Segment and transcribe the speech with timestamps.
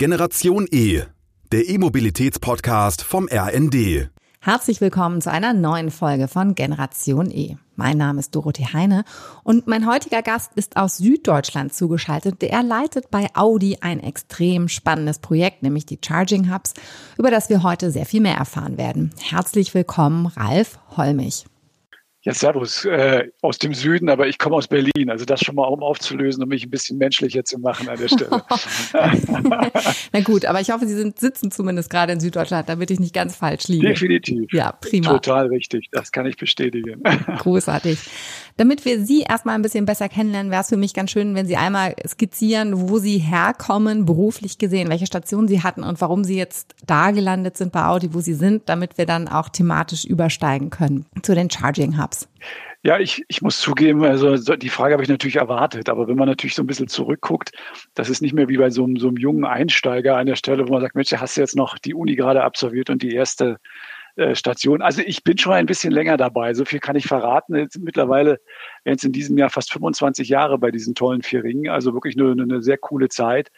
[0.00, 1.02] Generation E,
[1.52, 4.08] der E-Mobilitäts-Podcast vom RND.
[4.40, 7.58] Herzlich willkommen zu einer neuen Folge von Generation E.
[7.76, 9.04] Mein Name ist Dorothee Heine
[9.44, 12.42] und mein heutiger Gast ist aus Süddeutschland zugeschaltet.
[12.42, 16.72] Er leitet bei Audi ein extrem spannendes Projekt, nämlich die Charging Hubs,
[17.18, 19.10] über das wir heute sehr viel mehr erfahren werden.
[19.20, 21.44] Herzlich willkommen, Ralf Holmich.
[22.22, 25.08] Ja, Servus äh, aus dem Süden, aber ich komme aus Berlin.
[25.08, 28.08] Also das schon mal um aufzulösen, um mich ein bisschen menschlicher zu machen an der
[28.08, 28.42] Stelle.
[30.12, 33.14] Na gut, aber ich hoffe, Sie sind, sitzen zumindest gerade in Süddeutschland, damit ich nicht
[33.14, 33.88] ganz falsch liege.
[33.88, 34.52] Definitiv.
[34.52, 35.12] Ja, prima.
[35.12, 35.88] Total richtig.
[35.92, 37.02] Das kann ich bestätigen.
[37.38, 37.98] Großartig.
[38.60, 41.46] Damit wir Sie erstmal ein bisschen besser kennenlernen, wäre es für mich ganz schön, wenn
[41.46, 46.36] Sie einmal skizzieren, wo Sie herkommen, beruflich gesehen, welche Station Sie hatten und warum Sie
[46.36, 50.68] jetzt da gelandet sind bei Audi, wo Sie sind, damit wir dann auch thematisch übersteigen
[50.68, 52.28] können zu den Charging Hubs.
[52.82, 56.28] Ja, ich, ich muss zugeben, also die Frage habe ich natürlich erwartet, aber wenn man
[56.28, 57.52] natürlich so ein bisschen zurückguckt,
[57.94, 60.68] das ist nicht mehr wie bei so einem, so einem jungen Einsteiger an der Stelle,
[60.68, 63.56] wo man sagt, Mensch, hast du jetzt noch die Uni gerade absolviert und die erste
[64.20, 64.82] äh, Station.
[64.82, 66.52] Also ich bin schon ein bisschen länger dabei.
[66.52, 67.56] So viel kann ich verraten.
[67.56, 68.40] Jetzt mittlerweile
[68.84, 71.70] werden es in diesem Jahr fast 25 Jahre bei diesen tollen vier Ringen.
[71.70, 73.50] Also wirklich eine, eine sehr coole Zeit.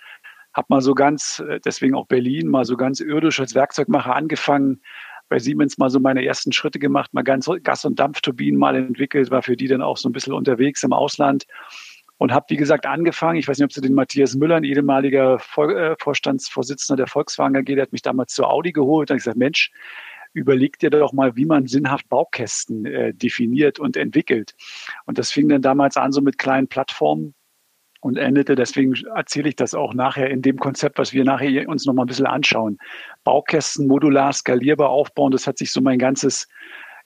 [0.54, 4.82] Hab mal so ganz, äh, deswegen auch Berlin, mal so ganz irdisch als Werkzeugmacher angefangen.
[5.28, 9.30] Bei Siemens mal so meine ersten Schritte gemacht, mal ganz Gas- und Dampfturbinen mal entwickelt,
[9.30, 11.46] war für die dann auch so ein bisschen unterwegs im Ausland
[12.18, 13.38] und habe, wie gesagt, angefangen.
[13.38, 17.64] Ich weiß nicht, ob Sie den Matthias Müller, ein ehemaliger äh, Vorstandsvorsitzender der Volkswagen AG,
[17.64, 19.10] der hat mich damals zu Audi geholt.
[19.10, 19.72] Und ich gesagt, Mensch,
[20.32, 24.54] überleg dir doch mal, wie man sinnhaft Baukästen äh, definiert und entwickelt.
[25.06, 27.34] Und das fing dann damals an so mit kleinen Plattformen
[28.00, 31.86] und endete, deswegen erzähle ich das auch nachher in dem Konzept, was wir nachher uns
[31.86, 32.78] nochmal ein bisschen anschauen.
[33.22, 36.48] Baukästen modular, skalierbar aufbauen, das hat sich so mein ganzes,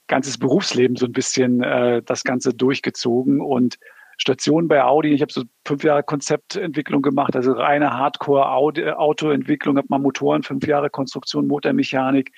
[0.06, 3.78] ganzes Berufsleben so ein bisschen äh, das Ganze durchgezogen und
[4.16, 5.12] Station bei Audi.
[5.12, 10.88] Ich habe so fünf Jahre Konzeptentwicklung gemacht, also reine Hardcore-Autoentwicklung, habe mal Motoren, fünf Jahre
[10.88, 12.32] Konstruktion, Motormechanik,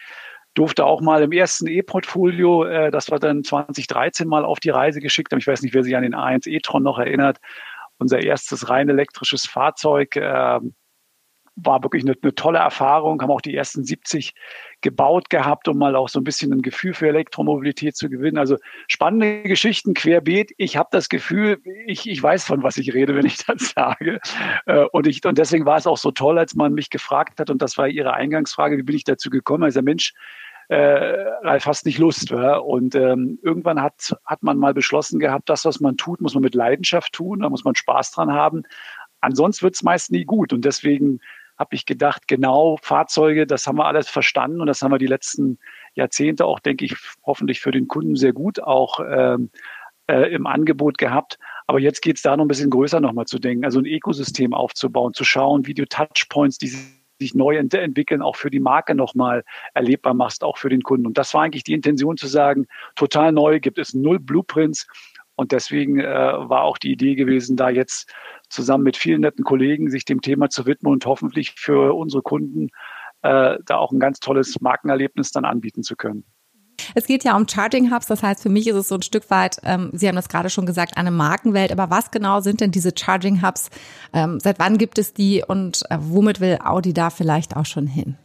[0.58, 5.00] durfte auch mal im ersten E-Portfolio, äh, das war dann 2013 mal auf die Reise
[5.00, 5.38] geschickt haben.
[5.38, 7.38] Ich weiß nicht, wer sich an den A1 e-tron noch erinnert.
[7.98, 10.60] Unser erstes rein elektrisches Fahrzeug äh,
[11.64, 14.34] war wirklich eine, eine, tolle Erfahrung, haben auch die ersten 70
[14.80, 18.38] gebaut gehabt, um mal auch so ein bisschen ein Gefühl für Elektromobilität zu gewinnen.
[18.38, 18.56] Also
[18.86, 20.52] spannende Geschichten querbeet.
[20.56, 24.20] Ich habe das Gefühl, ich, ich weiß, von was ich rede, wenn ich das sage.
[24.66, 27.50] Äh, und, ich, und deswegen war es auch so toll, als man mich gefragt hat,
[27.50, 29.64] und das war Ihre Eingangsfrage, wie bin ich dazu gekommen?
[29.64, 30.14] Also Mensch,
[30.68, 30.76] äh,
[31.42, 32.30] Ralf, hast nicht Lust.
[32.30, 32.56] Ja?
[32.56, 36.42] Und ähm, irgendwann hat, hat man mal beschlossen gehabt, das, was man tut, muss man
[36.42, 38.62] mit Leidenschaft tun, da muss man Spaß dran haben.
[39.20, 40.52] Ansonsten wird es meist nie gut.
[40.52, 41.20] Und deswegen
[41.58, 45.06] habe ich gedacht, genau, Fahrzeuge, das haben wir alles verstanden und das haben wir die
[45.06, 45.58] letzten
[45.94, 49.50] Jahrzehnte auch, denke ich, hoffentlich für den Kunden sehr gut auch ähm,
[50.06, 51.38] äh, im Angebot gehabt.
[51.66, 54.54] Aber jetzt geht es da noch ein bisschen größer nochmal zu denken, also ein Ökosystem
[54.54, 56.72] aufzubauen, zu schauen, wie du Touchpoints, die
[57.18, 61.06] sich neu ent entwickeln, auch für die Marke nochmal erlebbar machst, auch für den Kunden.
[61.06, 64.86] Und das war eigentlich die Intention zu sagen, total neu, gibt es null Blueprints.
[65.34, 68.12] Und deswegen äh, war auch die Idee gewesen, da jetzt
[68.48, 72.70] zusammen mit vielen netten Kollegen sich dem Thema zu widmen und hoffentlich für unsere Kunden
[73.22, 76.24] äh, da auch ein ganz tolles Markenerlebnis dann anbieten zu können.
[76.94, 79.30] Es geht ja um Charging Hubs, das heißt, für mich ist es so ein Stück
[79.30, 81.72] weit, ähm, Sie haben das gerade schon gesagt, eine Markenwelt.
[81.72, 83.70] Aber was genau sind denn diese Charging Hubs?
[84.12, 87.86] Ähm, seit wann gibt es die und äh, womit will Audi da vielleicht auch schon
[87.86, 88.16] hin?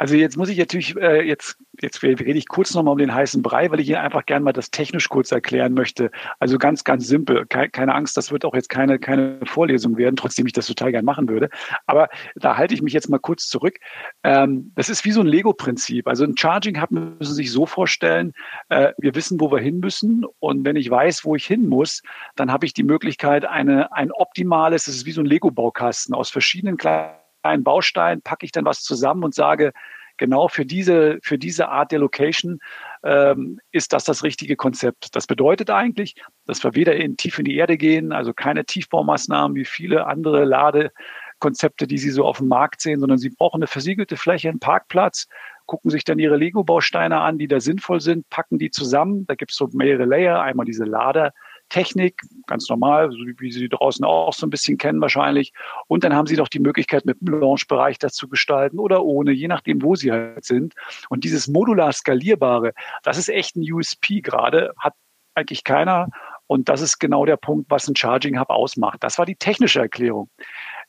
[0.00, 3.42] Also jetzt muss ich natürlich, äh, jetzt, jetzt rede ich kurz nochmal um den heißen
[3.42, 6.10] Brei, weil ich Ihnen einfach gerne mal das technisch kurz erklären möchte.
[6.38, 7.44] Also ganz, ganz simpel.
[7.44, 11.04] Keine Angst, das wird auch jetzt keine, keine Vorlesung werden, trotzdem ich das total gern
[11.04, 11.50] machen würde.
[11.84, 13.76] Aber da halte ich mich jetzt mal kurz zurück.
[14.24, 16.08] Ähm, das ist wie so ein Lego-Prinzip.
[16.08, 18.32] Also ein Charging Hub müssen Sie sich so vorstellen,
[18.70, 20.24] äh, wir wissen, wo wir hin müssen.
[20.38, 22.00] Und wenn ich weiß, wo ich hin muss,
[22.36, 26.30] dann habe ich die Möglichkeit, eine, ein optimales, das ist wie so ein Lego-Baukasten aus
[26.30, 29.72] verschiedenen kleinen einen Baustein, packe ich dann was zusammen und sage,
[30.20, 32.60] genau für diese, für diese Art der Location
[33.02, 35.16] ähm, ist das das richtige Konzept.
[35.16, 36.14] Das bedeutet eigentlich,
[36.46, 40.44] dass wir weder in, tief in die Erde gehen, also keine Tiefbaumaßnahmen wie viele andere
[40.44, 44.60] Ladekonzepte, die Sie so auf dem Markt sehen, sondern Sie brauchen eine versiegelte Fläche, einen
[44.60, 45.26] Parkplatz,
[45.64, 49.26] gucken sich dann Ihre Lego-Bausteine an, die da sinnvoll sind, packen die zusammen.
[49.26, 51.32] Da gibt es so mehrere Layer, einmal diese Lader,
[51.70, 55.52] Technik, ganz normal, wie Sie draußen auch so ein bisschen kennen wahrscheinlich.
[55.86, 59.32] Und dann haben Sie noch die Möglichkeit, mit dem Launchbereich das zu gestalten oder ohne,
[59.32, 60.74] je nachdem, wo Sie halt sind.
[61.08, 64.94] Und dieses modular skalierbare, das ist echt ein USP gerade, hat
[65.34, 66.08] eigentlich keiner.
[66.46, 69.04] Und das ist genau der Punkt, was ein Charging Hub ausmacht.
[69.04, 70.28] Das war die technische Erklärung.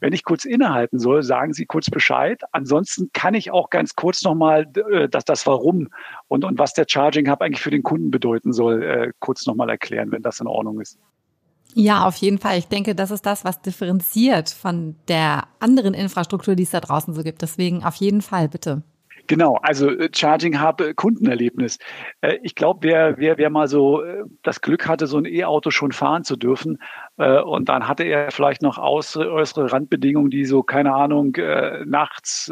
[0.02, 2.42] Wenn ich kurz innehalten soll, sagen Sie kurz Bescheid.
[2.52, 5.90] Ansonsten kann ich auch ganz kurz nochmal äh, das, das Warum
[6.28, 9.70] und, und was der Charging Hub eigentlich für den Kunden bedeuten soll, äh, kurz nochmal
[9.70, 10.98] erklären, wenn das in Ordnung ist.
[11.74, 12.58] Ja, auf jeden Fall.
[12.58, 17.14] Ich denke, das ist das, was differenziert von der anderen Infrastruktur, die es da draußen
[17.14, 17.42] so gibt.
[17.42, 18.84] Deswegen auf jeden Fall, bitte.
[19.32, 21.80] Genau, also äh, Charging Hub äh, Kundenerlebnis.
[22.20, 24.04] Äh, ich glaube, wer, wer, wer mal so
[24.44, 26.80] das Glück hatte, so ein E-Auto schon fahren zu dürfen,
[27.16, 31.38] und dann hatte er vielleicht noch äußere Randbedingungen, die so, keine Ahnung,
[31.86, 32.52] nachts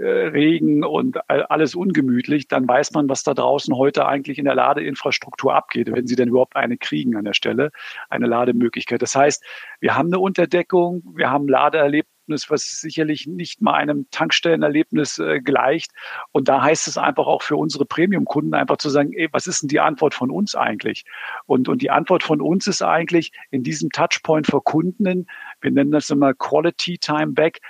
[0.00, 5.54] Regen und alles ungemütlich, dann weiß man, was da draußen heute eigentlich in der Ladeinfrastruktur
[5.54, 7.72] abgeht, wenn Sie denn überhaupt eine kriegen an der Stelle,
[8.08, 9.02] eine Lademöglichkeit.
[9.02, 9.44] Das heißt,
[9.80, 15.40] wir haben eine Unterdeckung, wir haben Ladeerlebnisse, Erlebnis, was sicherlich nicht mal einem Tankstellenerlebnis äh,
[15.40, 15.92] gleicht.
[16.32, 19.62] Und da heißt es einfach auch für unsere Premium-Kunden einfach zu sagen, ey, was ist
[19.62, 21.04] denn die Antwort von uns eigentlich?
[21.46, 25.26] Und, und die Antwort von uns ist eigentlich in diesem Touchpoint für Kunden,
[25.60, 27.60] wir nennen das immer Quality Time Back,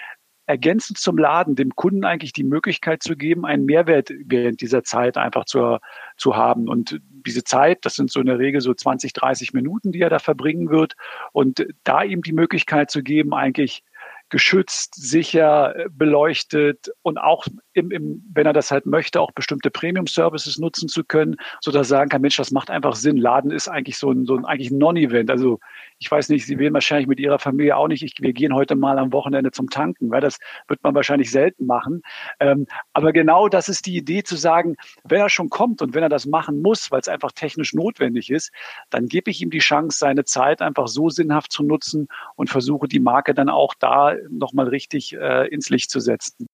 [0.49, 5.19] ergänzend zum Laden dem Kunden eigentlich die Möglichkeit zu geben, einen Mehrwert während dieser Zeit
[5.19, 5.79] einfach zu,
[6.17, 6.69] zu haben.
[6.69, 10.09] Und diese Zeit, das sind so in der Regel so 20, 30 Minuten, die er
[10.09, 10.95] da verbringen wird.
[11.33, 13.85] Und da ihm die Möglichkeit zu geben, eigentlich
[14.31, 17.47] geschützt, sicher, beleuchtet und auch
[17.79, 21.87] im, im, wenn er das halt möchte, auch bestimmte Premium-Services nutzen zu können, so dass
[21.87, 23.17] er sagen kann, Mensch, das macht einfach Sinn.
[23.17, 25.31] Laden ist eigentlich so ein, so ein ein Non-Event.
[25.31, 25.61] Also
[25.99, 28.75] ich weiß nicht, Sie wählen wahrscheinlich mit Ihrer Familie auch nicht, ich, wir gehen heute
[28.75, 32.03] mal am Wochenende zum Tanken, weil das wird man wahrscheinlich selten machen.
[32.41, 36.03] Ähm, aber genau das ist die Idee zu sagen, wenn er schon kommt und wenn
[36.03, 38.51] er das machen muss, weil es einfach technisch notwendig ist,
[38.91, 42.89] dann gebe ich ihm die Chance, seine Zeit einfach so sinnhaft zu nutzen und versuche
[42.89, 46.47] die Marke dann auch da nochmal richtig äh, ins Licht zu setzen.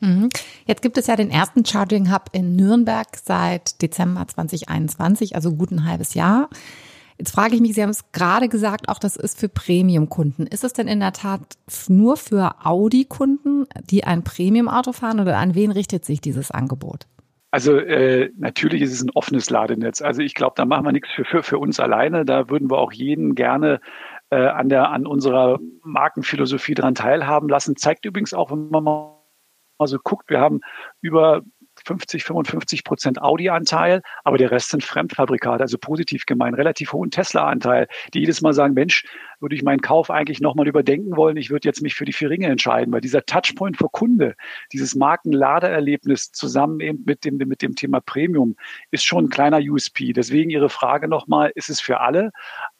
[0.00, 0.28] Mhm.
[0.66, 5.70] Jetzt gibt es ja den ersten Charging Hub in Nürnberg seit Dezember 2021, also gut
[5.70, 6.50] ein halbes Jahr.
[7.18, 10.46] Jetzt frage ich mich, Sie haben es gerade gesagt, auch das ist für Premium-Kunden.
[10.46, 11.40] Ist es denn in der Tat
[11.88, 17.06] nur für Audi-Kunden, die ein Premium-Auto fahren oder an wen richtet sich dieses Angebot?
[17.50, 20.02] Also äh, natürlich ist es ein offenes Ladenetz.
[20.02, 22.26] Also ich glaube, da machen wir nichts für, für, für uns alleine.
[22.26, 23.80] Da würden wir auch jeden gerne
[24.28, 27.76] äh, an, der, an unserer Markenphilosophie daran teilhaben lassen.
[27.76, 29.15] Zeigt übrigens auch, wenn man mal
[29.84, 30.60] so guckt, wir haben
[31.02, 31.42] über
[31.84, 37.88] 50, 55 Prozent Audi-Anteil, aber der Rest sind Fremdfabrikate, also positiv gemeint, relativ hohen Tesla-Anteil,
[38.14, 39.04] die jedes Mal sagen, Mensch,
[39.40, 42.30] würde ich meinen Kauf eigentlich nochmal überdenken wollen, ich würde jetzt mich für die vier
[42.30, 44.34] Ringe entscheiden, weil dieser Touchpoint für Kunde,
[44.72, 48.56] dieses Markenladeerlebnis zusammen eben mit dem, mit dem Thema Premium
[48.90, 50.12] ist schon ein kleiner USP.
[50.12, 52.32] Deswegen Ihre Frage nochmal, ist es für alle?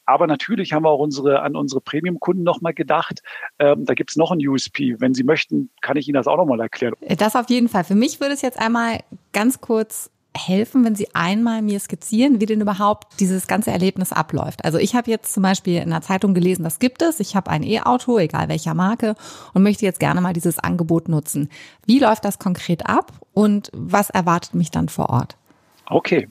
[0.07, 3.21] Aber natürlich haben wir auch unsere, an unsere Premium-Kunden nochmal gedacht.
[3.59, 4.95] Ähm, da gibt's noch ein USP.
[4.99, 6.93] Wenn Sie möchten, kann ich Ihnen das auch nochmal erklären.
[7.17, 7.83] Das auf jeden Fall.
[7.83, 8.99] Für mich würde es jetzt einmal
[9.33, 14.63] ganz kurz helfen, wenn Sie einmal mir skizzieren, wie denn überhaupt dieses ganze Erlebnis abläuft.
[14.63, 17.19] Also ich habe jetzt zum Beispiel in der Zeitung gelesen, das gibt es.
[17.19, 19.15] Ich habe ein E-Auto, egal welcher Marke,
[19.53, 21.49] und möchte jetzt gerne mal dieses Angebot nutzen.
[21.85, 25.35] Wie läuft das konkret ab und was erwartet mich dann vor Ort?
[25.89, 26.27] Okay,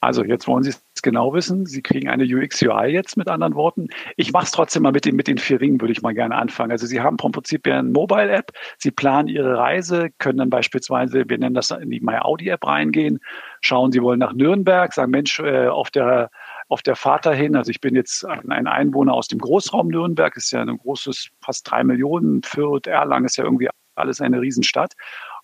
[0.00, 1.66] also jetzt wollen Sie es genau wissen.
[1.66, 3.88] Sie kriegen eine UX-UI jetzt mit anderen Worten.
[4.16, 6.36] Ich mache es trotzdem mal mit den, mit den vier Ringen, würde ich mal gerne
[6.36, 6.70] anfangen.
[6.70, 8.52] Also Sie haben vom Prinzip her eine Mobile-App.
[8.78, 13.18] Sie planen Ihre Reise, können dann beispielsweise, wir nennen das in die My Audi-App reingehen,
[13.60, 16.30] schauen, Sie wollen nach Nürnberg, sagen, Mensch, äh, auf der
[16.70, 20.50] auf der Fahrt dahin, also ich bin jetzt ein Einwohner aus dem Großraum Nürnberg, ist
[20.50, 24.92] ja ein großes, fast drei Millionen, Fürth, Erlangen ist ja irgendwie alles eine Riesenstadt.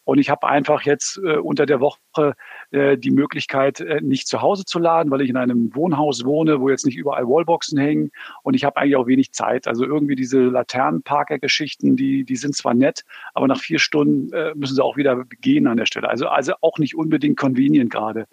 [0.04, 2.34] Und ich habe einfach jetzt äh, unter der Woche
[2.74, 6.60] äh, die Möglichkeit, äh, nicht zu Hause zu laden, weil ich in einem Wohnhaus wohne,
[6.60, 8.10] wo jetzt nicht überall Wallboxen hängen.
[8.42, 9.68] Und ich habe eigentlich auch wenig Zeit.
[9.68, 14.74] Also irgendwie diese Laternenparker-Geschichten, die, die sind zwar nett, aber nach vier Stunden äh, müssen
[14.74, 16.08] sie auch wieder gehen an der Stelle.
[16.08, 18.26] Also, also auch nicht unbedingt convenient gerade.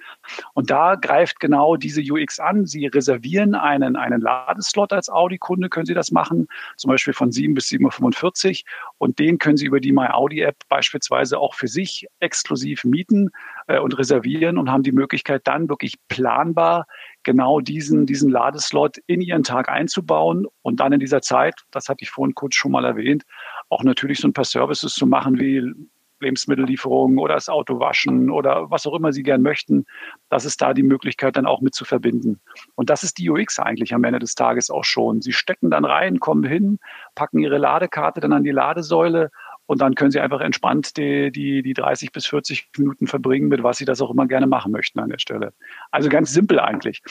[0.55, 2.65] Und da greift genau diese UX an.
[2.65, 7.53] Sie reservieren einen, einen Ladeslot als Audi-Kunde, können Sie das machen, zum Beispiel von 7
[7.53, 8.69] bis 7.45 Uhr.
[8.97, 13.29] Und den können Sie über die My Audi-App beispielsweise auch für sich exklusiv mieten
[13.67, 16.87] und reservieren und haben die Möglichkeit dann wirklich planbar
[17.23, 22.03] genau diesen, diesen Ladeslot in ihren Tag einzubauen und dann in dieser Zeit, das hatte
[22.03, 23.23] ich vorhin kurz schon mal erwähnt,
[23.69, 25.73] auch natürlich so ein paar Services zu machen wie
[26.21, 29.85] Lebensmittellieferungen oder das Auto waschen oder was auch immer Sie gern möchten.
[30.29, 32.39] Das ist da die Möglichkeit dann auch mit zu verbinden.
[32.75, 35.21] Und das ist die UX eigentlich am Ende des Tages auch schon.
[35.21, 36.79] Sie stecken dann rein, kommen hin,
[37.15, 39.31] packen Ihre Ladekarte dann an die Ladesäule
[39.71, 43.63] und dann können Sie einfach entspannt die, die, die 30 bis 40 Minuten verbringen, mit
[43.63, 45.53] was Sie das auch immer gerne machen möchten an der Stelle.
[45.91, 47.01] Also ganz simpel eigentlich.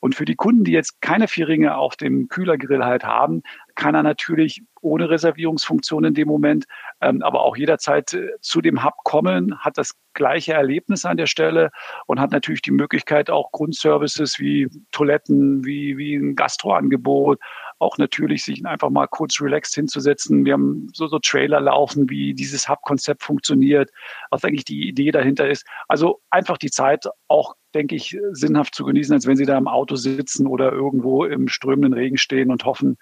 [0.00, 3.44] Und für die Kunden, die jetzt keine vier Ringe auf dem Kühlergrill halt haben,
[3.76, 6.64] kann er natürlich ohne Reservierungsfunktion in dem Moment,
[7.00, 11.26] ähm, aber auch jederzeit äh, zu dem Hub kommen, hat das gleiche Erlebnis an der
[11.26, 11.70] Stelle
[12.06, 17.38] und hat natürlich die Möglichkeit, auch Grundservices wie Toiletten, wie, wie ein Gastroangebot,
[17.78, 20.44] auch natürlich sich einfach mal kurz relaxed hinzusetzen.
[20.44, 23.90] Wir haben so, so Trailer laufen, wie dieses Hub-Konzept funktioniert,
[24.30, 25.66] was eigentlich die Idee dahinter ist.
[25.86, 29.68] Also einfach die Zeit auch denke ich, sinnhaft zu genießen, als wenn Sie da im
[29.68, 32.96] Auto sitzen oder irgendwo im strömenden Regen stehen und hoffen,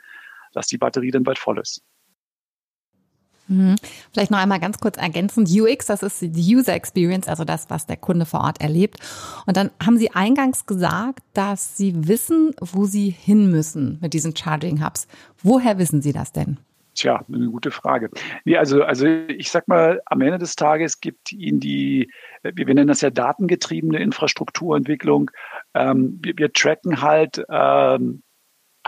[0.52, 1.82] dass die Batterie dann bald voll ist.
[3.48, 3.76] Mhm.
[4.12, 5.48] Vielleicht noch einmal ganz kurz ergänzend.
[5.50, 8.98] UX, das ist die User Experience, also das, was der Kunde vor Ort erlebt.
[9.46, 14.34] Und dann haben Sie eingangs gesagt, dass Sie wissen, wo Sie hin müssen mit diesen
[14.36, 15.06] Charging Hubs.
[15.42, 16.58] Woher wissen Sie das denn?
[16.96, 18.08] Tja, eine gute Frage.
[18.46, 22.10] Nee, also, also ich sag mal, am Ende des Tages gibt Ihnen die,
[22.42, 25.30] wir nennen das ja datengetriebene Infrastrukturentwicklung.
[25.74, 28.22] Ähm, wir, wir, tracken halt ähm,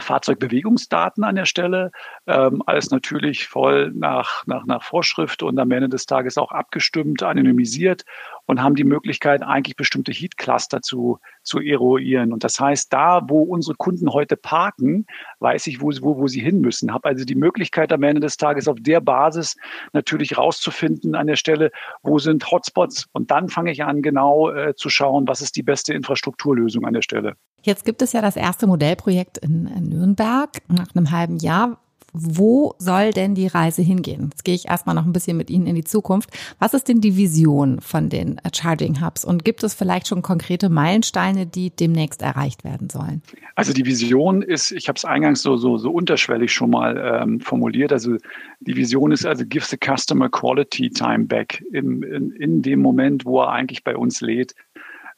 [0.01, 1.93] Fahrzeugbewegungsdaten an der Stelle.
[2.27, 7.23] Ähm, alles natürlich voll nach, nach, nach Vorschrift und am Ende des Tages auch abgestimmt,
[7.23, 8.05] anonymisiert
[8.49, 12.33] und haben die Möglichkeit, eigentlich bestimmte Heat-Cluster zu, zu eruieren.
[12.33, 15.07] Und das heißt, da, wo unsere Kunden heute parken,
[15.41, 16.95] weiß ich, wo, wo, wo sie hin müssen.
[16.95, 19.55] Habe also die Möglichkeit, am Ende des Tages auf der Basis
[19.93, 21.71] natürlich rauszufinden an der Stelle,
[22.03, 23.07] wo sind Hotspots.
[23.13, 26.95] Und dann fange ich an, genau äh, zu schauen, was ist die beste Infrastrukturlösung an
[26.95, 27.35] der Stelle.
[27.61, 31.79] Jetzt gibt es ja das erste Modellprojekt in, in Nürnberg nach einem halben Jahr.
[32.13, 34.31] Wo soll denn die Reise hingehen?
[34.31, 36.31] Jetzt gehe ich erstmal noch ein bisschen mit Ihnen in die Zukunft.
[36.59, 39.25] Was ist denn die Vision von den äh, Charging Hubs?
[39.25, 43.23] Und gibt es vielleicht schon konkrete Meilensteine, die demnächst erreicht werden sollen?
[43.57, 47.41] Also die Vision ist, ich habe es eingangs so, so, so unterschwellig schon mal ähm,
[47.41, 47.93] formuliert.
[47.93, 48.17] Also
[48.61, 53.25] die Vision ist also, give the customer quality time back in, in, in dem Moment,
[53.27, 54.55] wo er eigentlich bei uns lädt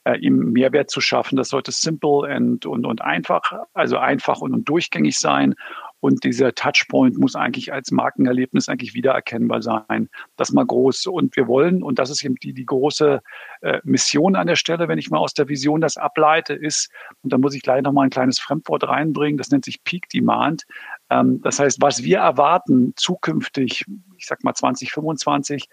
[0.04, 1.36] äh, ihm Mehrwert zu schaffen.
[1.36, 5.54] Das sollte simple and, und, und einfach, also einfach und, und durchgängig sein.
[6.00, 10.08] Und dieser Touchpoint muss eigentlich als Markenerlebnis eigentlich wiedererkennbar sein.
[10.36, 11.06] Das mal groß.
[11.06, 13.20] Und wir wollen, und das ist eben die, die große
[13.60, 16.90] äh, Mission an der Stelle, wenn ich mal aus der Vision das ableite, ist,
[17.22, 20.64] und da muss ich gleich nochmal ein kleines Fremdwort reinbringen, das nennt sich Peak Demand.
[21.10, 23.84] Ähm, das heißt, was wir erwarten zukünftig,
[24.16, 25.68] ich sag mal 2025,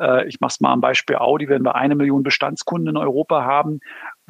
[0.00, 3.44] äh, ich mache es mal am Beispiel Audi, wenn wir eine Million Bestandskunden in Europa
[3.44, 3.80] haben.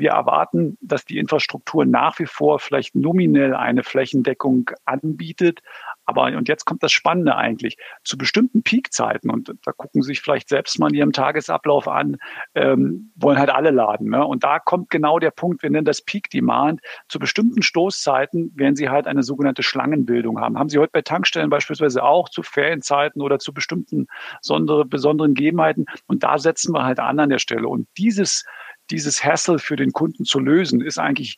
[0.00, 5.60] Wir erwarten, dass die Infrastruktur nach wie vor vielleicht nominell eine Flächendeckung anbietet,
[6.06, 10.20] aber, und jetzt kommt das Spannende eigentlich, zu bestimmten Peakzeiten, und da gucken Sie sich
[10.20, 12.16] vielleicht selbst mal in Ihrem Tagesablauf an,
[12.56, 14.10] ähm, wollen halt alle laden.
[14.10, 14.24] Ne?
[14.26, 16.80] Und da kommt genau der Punkt, wir nennen das Peak Demand.
[17.08, 20.58] Zu bestimmten Stoßzeiten werden Sie halt eine sogenannte Schlangenbildung haben.
[20.58, 24.08] Haben Sie heute bei Tankstellen beispielsweise auch zu Ferienzeiten oder zu bestimmten
[24.40, 25.86] sondere, besonderen Gegebenheiten.
[26.08, 27.68] Und da setzen wir halt an an der Stelle.
[27.68, 28.44] Und dieses
[28.90, 31.36] dieses Hassle für den Kunden zu lösen, ist eigentlich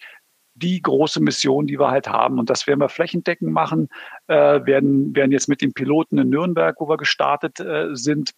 [0.54, 2.38] die große Mission, die wir halt haben.
[2.38, 3.88] Und das werden wir flächendeckend machen,
[4.26, 8.32] äh, werden, werden jetzt mit den Piloten in Nürnberg, wo wir gestartet äh, sind,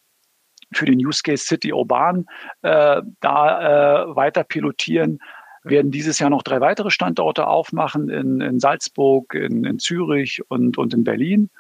[0.73, 2.27] für den Use Case City Urban
[2.63, 5.21] äh, da äh, weiter pilotieren.
[5.63, 10.77] Werden dieses Jahr noch drei weitere Standorte aufmachen in, in Salzburg, in, in Zürich und,
[10.79, 11.51] und in Berlin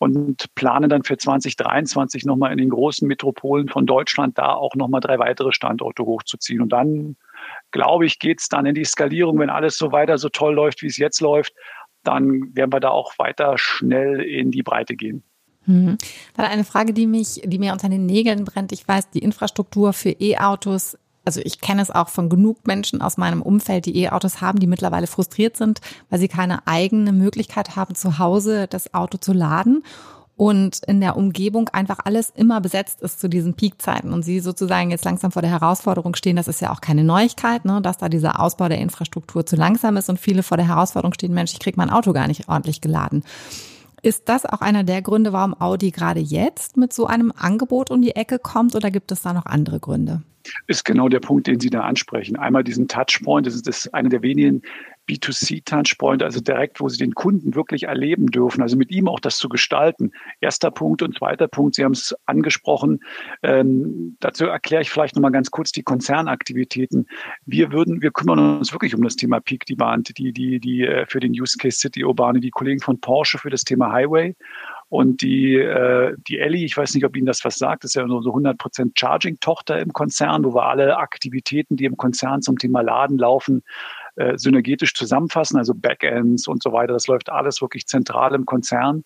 [0.00, 5.02] und planen dann für 2023 nochmal in den großen Metropolen von Deutschland da auch nochmal
[5.02, 6.62] drei weitere Standorte hochzuziehen.
[6.62, 7.16] Und dann
[7.70, 10.80] glaube ich, geht es dann in die Skalierung, wenn alles so weiter so toll läuft,
[10.80, 11.52] wie es jetzt läuft,
[12.02, 15.22] dann werden wir da auch weiter schnell in die Breite gehen.
[16.34, 18.72] Dann eine Frage, die mich, die mir unter den Nägeln brennt.
[18.72, 23.16] Ich weiß, die Infrastruktur für E-Autos also ich kenne es auch von genug Menschen aus
[23.16, 27.94] meinem Umfeld, die E-Autos haben, die mittlerweile frustriert sind, weil sie keine eigene Möglichkeit haben,
[27.94, 29.82] zu Hause das Auto zu laden
[30.40, 34.90] und in der Umgebung einfach alles immer besetzt ist zu diesen Peakzeiten und sie sozusagen
[34.90, 38.08] jetzt langsam vor der Herausforderung stehen, das ist ja auch keine Neuigkeit, ne, dass da
[38.08, 41.58] dieser Ausbau der Infrastruktur zu langsam ist und viele vor der Herausforderung stehen, Mensch, ich
[41.58, 43.22] krieg mein Auto gar nicht ordentlich geladen.
[44.02, 48.00] Ist das auch einer der Gründe, warum Audi gerade jetzt mit so einem Angebot um
[48.00, 50.22] die Ecke kommt oder gibt es da noch andere Gründe?
[50.66, 52.36] Ist genau der Punkt, den Sie da ansprechen.
[52.36, 54.62] Einmal diesen Touchpoint, das ist das eine der wenigen
[55.10, 59.38] B2C-Touchpoint, also direkt, wo Sie den Kunden wirklich erleben dürfen, also mit ihm auch das
[59.38, 60.12] zu gestalten.
[60.40, 63.00] Erster Punkt und zweiter Punkt, Sie haben es angesprochen,
[63.42, 67.08] ähm, dazu erkläre ich vielleicht nochmal ganz kurz die Konzernaktivitäten.
[67.44, 71.06] Wir würden, wir kümmern uns wirklich um das Thema Peak Demand, die, die, die äh,
[71.06, 74.36] für den Use Case City Urbane, die Kollegen von Porsche für das Thema Highway
[74.90, 78.04] und die, äh, die Ellie, ich weiß nicht, ob Ihnen das was sagt, ist ja
[78.04, 82.80] nur so 100% Charging-Tochter im Konzern, wo wir alle Aktivitäten, die im Konzern zum Thema
[82.80, 83.62] Laden laufen,
[84.20, 86.92] äh, synergetisch zusammenfassen, also Backends und so weiter.
[86.92, 89.02] Das läuft alles wirklich zentral im Konzern.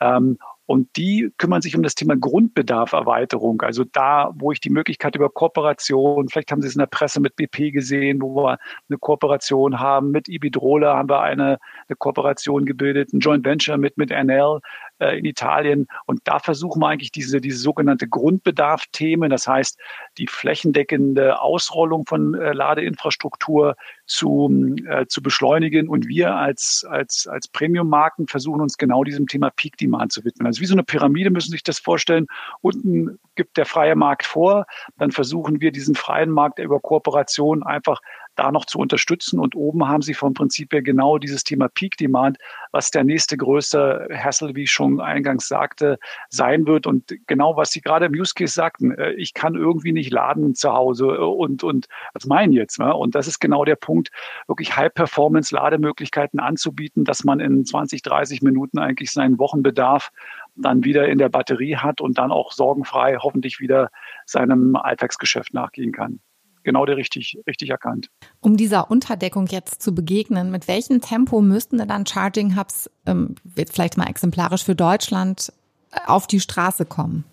[0.00, 3.62] Ähm, und die kümmern sich um das Thema Grundbedarferweiterung.
[3.62, 7.20] Also da, wo ich die Möglichkeit über Kooperation, vielleicht haben Sie es in der Presse
[7.20, 8.58] mit BP gesehen, wo wir
[8.88, 10.10] eine Kooperation haben.
[10.10, 11.58] Mit Ibidrola haben wir eine,
[11.88, 14.58] eine Kooperation gebildet, ein Joint Venture mit, mit NL
[14.98, 15.86] äh, in Italien.
[16.06, 19.78] Und da versuchen wir eigentlich diese, diese sogenannte Grundbedarf-Themen, das heißt
[20.18, 23.76] die flächendeckende Ausrollung von äh, Ladeinfrastruktur
[24.06, 25.88] zu, äh, zu beschleunigen.
[25.88, 30.46] Und wir als, als, als Premium-Marken versuchen uns genau diesem Thema Peak Demand zu widmen.
[30.46, 32.26] Also wie so eine Pyramide müssen Sie sich das vorstellen.
[32.60, 34.66] Unten gibt der freie Markt vor.
[34.98, 38.00] Dann versuchen wir diesen freien Markt über Kooperation einfach
[38.36, 39.40] da noch zu unterstützen.
[39.40, 42.38] Und oben haben sie vom Prinzip her genau dieses Thema Peak Demand,
[42.70, 46.86] was der nächste größte Hassel, wie ich schon eingangs sagte, sein wird.
[46.86, 50.54] Und genau, was Sie gerade im Use Case sagten, äh, ich kann irgendwie nicht laden
[50.54, 52.78] zu Hause äh, und, und was meinen jetzt?
[52.78, 52.94] Ne?
[52.94, 54.10] Und das ist genau der Punkt,
[54.46, 60.12] wirklich High-Performance-Lademöglichkeiten anzubieten, dass man in 20, 30 Minuten eigentlich seinen Wochenbedarf
[60.54, 63.90] dann wieder in der Batterie hat und dann auch sorgenfrei hoffentlich wieder
[64.24, 66.20] seinem Alltagsgeschäft nachgehen kann
[66.66, 68.10] genau der richtig, richtig erkannt.
[68.40, 73.36] Um dieser Unterdeckung jetzt zu begegnen, mit welchem Tempo müssten denn dann Charging Hubs, ähm,
[73.72, 75.52] vielleicht mal exemplarisch für Deutschland,
[75.92, 77.24] äh, auf die Straße kommen?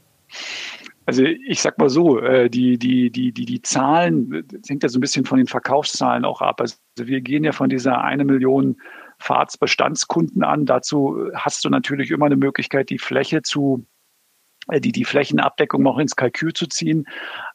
[1.06, 4.90] Also ich sag mal so, äh, die, die, die, die, die Zahlen, das hängt ja
[4.90, 6.62] so ein bisschen von den Verkaufszahlen auch ab.
[6.62, 8.78] Also wir gehen ja von dieser eine Million
[9.20, 10.66] Fahrtsbestandskunden an.
[10.66, 13.93] Dazu hast du natürlich immer eine Möglichkeit, die Fläche zu äh,
[14.72, 17.06] die, die Flächenabdeckung noch ins Kalkül zu ziehen.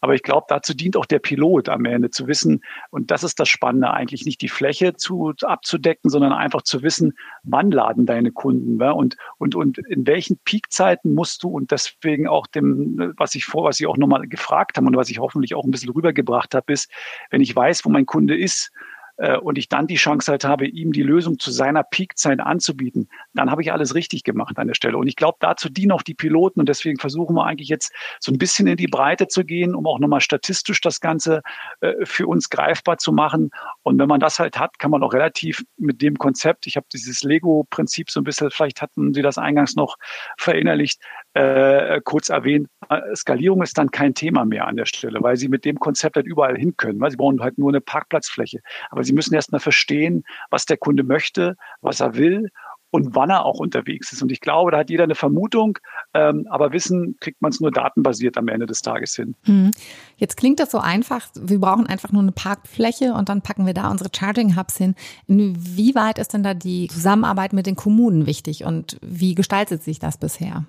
[0.01, 3.41] Aber ich glaube, dazu dient auch der Pilot am Ende zu wissen, und das ist
[3.41, 8.33] das Spannende eigentlich, nicht die Fläche zu, abzudecken, sondern einfach zu wissen, wann laden deine
[8.33, 8.91] Kunden ja?
[8.91, 13.65] und, und, und in welchen Peakzeiten musst du und deswegen auch dem, was ich vor,
[13.65, 16.73] was ich auch nochmal gefragt habe und was ich hoffentlich auch ein bisschen rübergebracht habe,
[16.73, 16.91] ist,
[17.31, 18.71] wenn ich weiß, wo mein Kunde ist,
[19.19, 23.09] äh, und ich dann die Chance halt habe, ihm die Lösung zu seiner Peakzeit anzubieten,
[23.39, 24.99] dann habe ich alles richtig gemacht an der Stelle.
[24.99, 28.33] Und ich glaube, dazu dienen auch die Piloten und deswegen versuchen wir eigentlich jetzt so
[28.33, 31.43] ein bisschen in die Breite zu gehen, um auch nochmal statistisch das Ganze
[31.81, 33.51] äh, für uns greifbar zu machen.
[33.85, 36.87] Und wenn man das halt hat, kann man auch relativ mit dem Konzept, ich habe
[36.93, 39.97] dieses Lego-Prinzip so ein bisschen, vielleicht hatten Sie das eingangs noch
[40.37, 41.01] verinnerlicht,
[41.35, 45.49] äh, kurz erwähnt, äh, Skalierung ist dann kein Thema mehr an der Stelle, weil Sie
[45.49, 47.01] mit dem Konzept halt überall hin können.
[47.01, 48.59] Weil Sie brauchen halt nur eine Parkplatzfläche.
[48.91, 52.49] Aber Sie müssen erst mal verstehen, was der Kunde möchte, was er will
[52.91, 54.23] und wann er auch unterwegs ist.
[54.23, 55.79] Und ich glaube, da hat jeder eine Vermutung,
[56.15, 59.35] ähm, aber Wissen kriegt man es nur datenbasiert am Ende des Tages hin.
[59.45, 59.71] Hm.
[60.17, 61.29] Jetzt klingt das so einfach.
[61.35, 64.95] Wir brauchen einfach nur eine Parkfläche und dann packen wir da unsere Charging Hubs hin.
[65.27, 70.17] Inwieweit ist denn da die Zusammenarbeit mit den Kommunen wichtig und wie gestaltet sich das
[70.17, 70.65] bisher?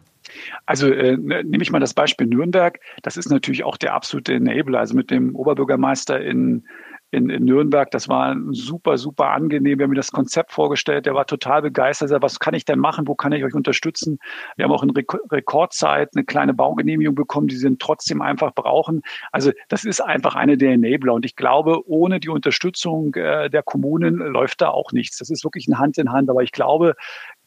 [0.65, 2.79] Also äh, ne, nehme ich mal das Beispiel Nürnberg.
[3.01, 4.79] Das ist natürlich auch der absolute Enabler.
[4.79, 6.63] Also mit dem Oberbürgermeister in
[7.12, 7.89] in, in Nürnberg.
[7.91, 9.80] Das war super, super angenehm.
[9.80, 11.06] Wir haben mir das Konzept vorgestellt.
[11.06, 12.12] Der war total begeistert.
[12.12, 13.08] Er was kann ich denn machen?
[13.08, 14.19] Wo kann ich euch unterstützen?
[14.56, 19.02] Wir haben auch in Rekordzeit eine kleine Baugenehmigung bekommen, die sie trotzdem einfach brauchen.
[19.32, 21.13] Also das ist einfach eine der Enabler.
[21.13, 25.17] Und ich glaube, ohne die Unterstützung äh, der Kommunen läuft da auch nichts.
[25.17, 26.30] Das ist wirklich ein Hand in Hand.
[26.30, 26.95] Aber ich glaube,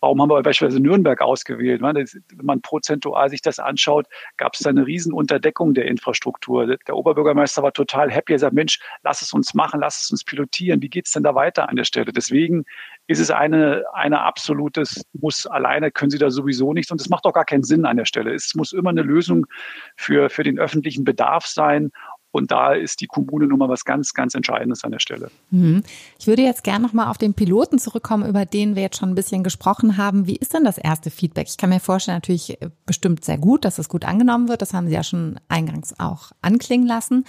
[0.02, 1.80] Warum haben wir beispielsweise Nürnberg ausgewählt?
[1.80, 6.66] Wenn man prozentual sich das anschaut, gab es da eine riesen Unterdeckung der Infrastruktur.
[6.66, 8.32] Der Oberbürgermeister war total happy.
[8.32, 10.82] Er sagt, Mensch, lass es uns machen, lass es uns pilotieren.
[10.82, 12.12] Wie geht's denn da weiter an der Stelle?
[12.12, 12.64] Deswegen
[13.06, 15.46] ist es eine, eine absolutes Muss.
[15.46, 16.90] Alleine können Sie da sowieso nichts.
[16.90, 18.34] Und es macht auch gar keinen Sinn an der Stelle.
[18.34, 19.46] Es muss immer eine Lösung
[19.94, 21.92] für, für den öffentlichen Bedarf sein.
[22.32, 25.30] Und da ist die Kommune nun mal was ganz, ganz Entscheidendes an der Stelle.
[25.50, 25.82] Mhm.
[26.18, 29.14] Ich würde jetzt gerne nochmal auf den Piloten zurückkommen, über den wir jetzt schon ein
[29.14, 30.26] bisschen gesprochen haben.
[30.26, 31.46] Wie ist denn das erste Feedback?
[31.48, 34.62] Ich kann mir vorstellen, natürlich bestimmt sehr gut, dass es gut angenommen wird.
[34.62, 37.24] Das haben Sie ja schon eingangs auch anklingen lassen.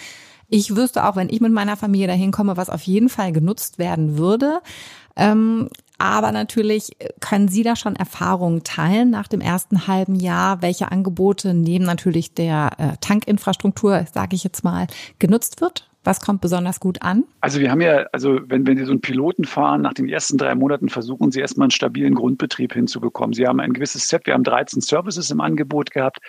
[0.47, 3.79] Ich wüsste auch, wenn ich mit meiner Familie dahin komme, was auf jeden Fall genutzt
[3.79, 4.61] werden würde.
[5.15, 10.91] Ähm, aber natürlich können Sie da schon Erfahrungen teilen nach dem ersten halben Jahr, welche
[10.91, 14.87] Angebote neben natürlich der äh, Tankinfrastruktur, sage ich jetzt mal,
[15.19, 15.87] genutzt wird?
[16.05, 17.23] Was kommt besonders gut an?
[17.39, 20.37] Also wir haben ja, also wenn, wenn Sie so einen Piloten fahren, nach den ersten
[20.37, 23.33] drei Monaten versuchen Sie erstmal einen stabilen Grundbetrieb hinzubekommen.
[23.33, 26.19] Sie haben ein gewisses Set, wir haben 13 Services im Angebot gehabt,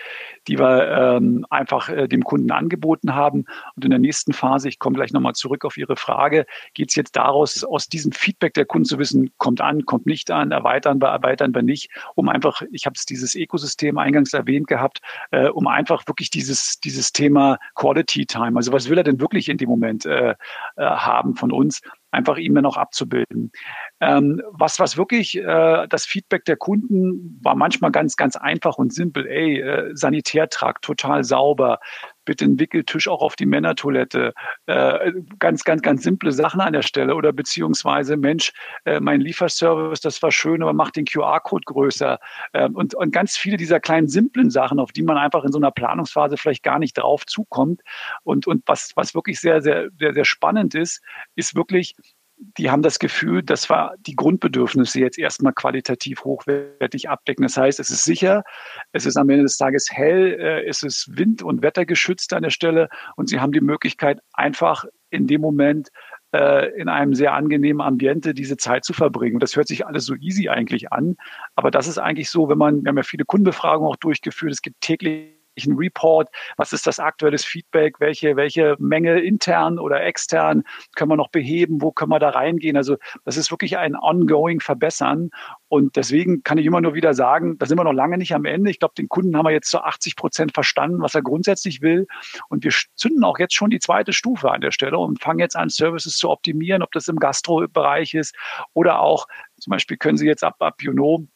[0.47, 3.45] die wir ähm, einfach äh, dem Kunden angeboten haben.
[3.75, 6.95] Und in der nächsten Phase, ich komme gleich nochmal zurück auf Ihre Frage, geht es
[6.95, 11.01] jetzt daraus, aus diesem Feedback der Kunden zu wissen, kommt an, kommt nicht an, erweitern
[11.01, 15.47] wir, erweitern wir nicht, um einfach, ich habe es dieses Ökosystem eingangs erwähnt gehabt, äh,
[15.47, 19.57] um einfach wirklich dieses, dieses Thema Quality Time, also was will er denn wirklich in
[19.57, 20.35] dem Moment äh, äh,
[20.77, 21.81] haben von uns,
[22.15, 23.51] einfach dann auch abzubilden.
[23.99, 28.93] Ähm, was, was wirklich äh, das Feedback der Kunden war manchmal ganz, ganz einfach und
[28.93, 29.27] simpel.
[29.27, 31.79] Ey, äh, Sanitärtrakt total sauber.
[32.25, 34.33] Bitte einen Wickeltisch auch auf die Männertoilette.
[34.65, 37.15] Äh, ganz, ganz, ganz simple Sachen an der Stelle.
[37.15, 38.51] Oder beziehungsweise, Mensch,
[38.85, 42.19] äh, mein Lieferservice, das war schön, aber macht den QR-Code größer.
[42.53, 45.59] Äh, und, und ganz viele dieser kleinen, simplen Sachen, auf die man einfach in so
[45.59, 47.81] einer Planungsphase vielleicht gar nicht drauf zukommt.
[48.23, 51.01] Und, und was, was wirklich sehr, sehr, sehr, sehr spannend ist,
[51.35, 51.95] ist wirklich,
[52.37, 57.43] die haben das Gefühl, dass wir die Grundbedürfnisse jetzt erstmal qualitativ hochwertig abdecken.
[57.43, 58.43] Das heißt, es ist sicher,
[58.91, 62.49] es ist am Ende des Tages hell, äh, es ist wind- und wettergeschützt an der
[62.49, 65.89] Stelle und sie haben die Möglichkeit, einfach in dem Moment
[66.33, 69.39] äh, in einem sehr angenehmen Ambiente diese Zeit zu verbringen.
[69.39, 71.15] Das hört sich alles so easy eigentlich an,
[71.55, 74.61] aber das ist eigentlich so, wenn man, wir haben ja viele Kundenbefragungen auch durchgeführt, es
[74.61, 80.63] gibt täglich täglichen Report, was ist das aktuelles Feedback, welche, welche Menge intern oder extern
[80.95, 82.77] können wir noch beheben, wo können wir da reingehen.
[82.77, 85.29] Also das ist wirklich ein ongoing Verbessern.
[85.67, 88.45] Und deswegen kann ich immer nur wieder sagen, da sind wir noch lange nicht am
[88.45, 88.69] Ende.
[88.69, 92.07] Ich glaube, den Kunden haben wir jetzt zu 80 Prozent verstanden, was er grundsätzlich will.
[92.49, 95.55] Und wir zünden auch jetzt schon die zweite Stufe an der Stelle und fangen jetzt
[95.55, 98.35] an, Services zu optimieren, ob das im Gastro-Bereich ist
[98.73, 99.27] oder auch
[99.59, 101.27] zum Beispiel können Sie jetzt ab, ab Juno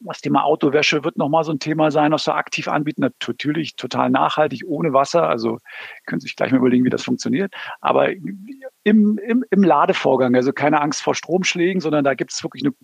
[0.00, 3.02] das Thema Autowäsche wird nochmal so ein Thema sein, was wir aktiv anbieten.
[3.02, 5.28] Natürlich total nachhaltig, ohne Wasser.
[5.28, 5.58] Also
[6.06, 7.54] können Sie sich gleich mal überlegen, wie das funktioniert.
[7.80, 8.10] Aber
[8.82, 12.74] im, im, im Ladevorgang, also keine Angst vor Stromschlägen, sondern da gibt es wirklich eine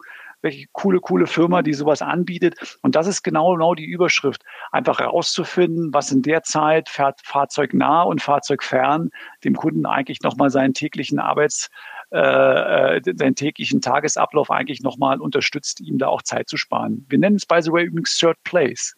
[0.42, 2.78] welche coole, coole Firma, die sowas anbietet.
[2.82, 4.42] Und das ist genau, genau die Überschrift.
[4.70, 9.10] Einfach herauszufinden, was in der Zeit fährt fahrzeugnah und fahrzeugfern
[9.44, 11.70] dem Kunden eigentlich nochmal seinen täglichen Arbeits,
[12.12, 17.04] äh, äh, seinen täglichen Tagesablauf eigentlich nochmal unterstützt, ihm da auch Zeit zu sparen.
[17.08, 18.94] Wir nennen es, by the way, übrigens Third Place.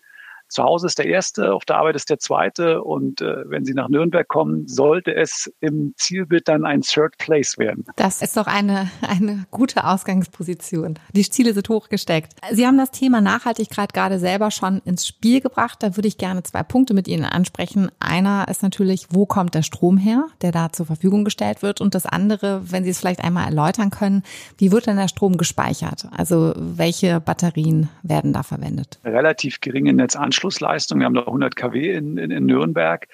[0.48, 3.74] Zu Hause ist der erste, auf der Arbeit ist der zweite und äh, wenn Sie
[3.74, 7.84] nach Nürnberg kommen, sollte es im Zielbild dann ein Third Place werden.
[7.96, 10.98] Das ist doch eine, eine gute Ausgangsposition.
[11.12, 12.32] Die Ziele sind hochgesteckt.
[12.50, 15.82] Sie haben das Thema Nachhaltigkeit gerade selber schon ins Spiel gebracht.
[15.82, 17.90] Da würde ich gerne zwei Punkte mit Ihnen ansprechen.
[18.00, 21.82] Einer ist natürlich, wo kommt der Strom her, der da zur Verfügung gestellt wird?
[21.82, 24.22] Und das andere, wenn Sie es vielleicht einmal erläutern können,
[24.56, 26.08] wie wird denn der Strom gespeichert?
[26.16, 28.98] Also welche Batterien werden da verwendet?
[29.04, 31.00] Relativ geringe Netzanschluss Anschlussleistung.
[31.00, 33.08] Wir haben noch 100 kW in, in, in Nürnberg.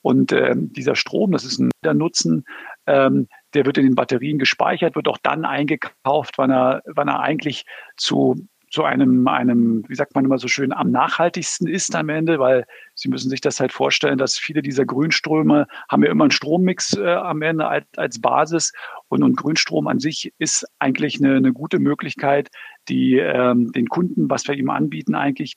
[0.00, 2.44] Und ähm, dieser Strom, das ist ein Nutzen,
[2.86, 7.20] ähm, der wird in den Batterien gespeichert, wird auch dann eingekauft, wann er, wann er
[7.20, 7.64] eigentlich
[7.96, 8.36] zu
[8.72, 12.66] zu einem, einem, wie sagt man immer so schön, am nachhaltigsten ist am Ende, weil
[12.94, 16.96] Sie müssen sich das halt vorstellen, dass viele dieser Grünströme haben ja immer einen Strommix
[16.96, 18.72] äh, am Ende als, als Basis
[19.08, 22.48] und, und Grünstrom an sich ist eigentlich eine, eine gute Möglichkeit,
[22.88, 25.56] die ähm, den Kunden, was wir ihm anbieten, eigentlich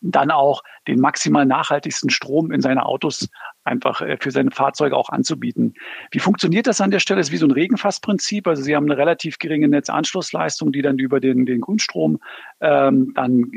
[0.00, 3.28] dann auch den maximal nachhaltigsten Strom in seine Autos
[3.64, 5.74] einfach äh, für seine Fahrzeuge auch anzubieten.
[6.10, 7.20] Wie funktioniert das an der Stelle?
[7.20, 8.46] Das ist wie so ein Regenfassprinzip.
[8.46, 12.20] Also Sie haben eine relativ geringe Netzanschlussleistung, die dann über den, den Grundstrom
[12.60, 13.50] ähm, dann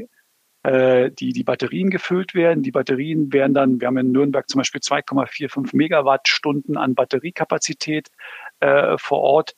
[0.64, 2.64] äh, die, die Batterien gefüllt werden.
[2.64, 8.10] Die Batterien werden dann, wir haben in Nürnberg zum Beispiel 2,45 Megawattstunden an Batteriekapazität
[8.60, 9.56] äh, vor Ort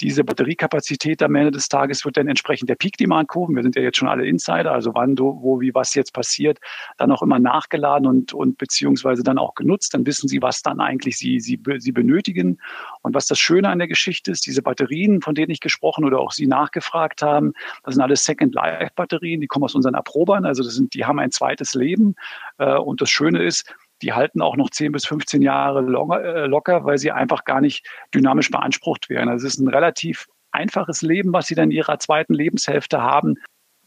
[0.00, 3.98] diese Batteriekapazität am Ende des Tages wird dann entsprechend der Peak-Demand-Kurven, wir sind ja jetzt
[3.98, 6.58] schon alle Insider, also wann, wo, wie, was jetzt passiert,
[6.96, 9.94] dann auch immer nachgeladen und, und beziehungsweise dann auch genutzt.
[9.94, 12.58] Dann wissen Sie, was dann eigentlich Sie, Sie, Sie benötigen.
[13.02, 16.20] Und was das Schöne an der Geschichte ist, diese Batterien, von denen ich gesprochen oder
[16.20, 20.74] auch Sie nachgefragt haben, das sind alles Second-Life-Batterien, die kommen aus unseren Erprobern, also das
[20.74, 22.14] sind, die haben ein zweites Leben.
[22.58, 26.84] Äh, und das Schöne ist, die halten auch noch 10 bis 15 Jahre äh, locker,
[26.84, 29.28] weil sie einfach gar nicht dynamisch beansprucht werden.
[29.28, 33.36] Also es ist ein relativ einfaches Leben, was sie dann in ihrer zweiten Lebenshälfte haben.